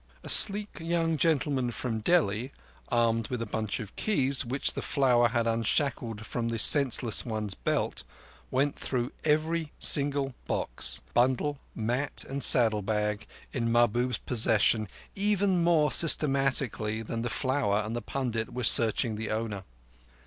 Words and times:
A 0.23 0.29
sleek 0.29 0.79
young 0.79 1.15
gentleman 1.15 1.69
from 1.69 1.99
Delhi, 1.99 2.51
armed 2.89 3.27
with 3.27 3.39
a 3.39 3.45
bunch 3.45 3.79
of 3.79 3.95
keys 3.95 4.43
which 4.43 4.73
the 4.73 4.81
Flower 4.81 5.29
had 5.29 5.45
unshackled 5.45 6.25
from 6.25 6.47
the 6.49 6.57
senseless 6.57 7.23
one's 7.23 7.53
belt, 7.53 8.01
went 8.49 8.79
through 8.79 9.11
every 9.23 9.71
single 9.77 10.33
box, 10.47 11.01
bundle, 11.13 11.59
mat, 11.75 12.25
and 12.27 12.43
saddle 12.43 12.81
bag 12.81 13.27
in 13.53 13.71
Mahbub's 13.71 14.17
possession 14.17 14.87
even 15.15 15.61
more 15.63 15.91
systematically 15.91 17.03
than 17.03 17.21
the 17.21 17.29
Flower 17.29 17.83
and 17.85 17.95
the 17.95 18.01
pundit 18.01 18.51
were 18.51 18.63
searching 18.63 19.17
the 19.17 19.29
owner. 19.29 19.65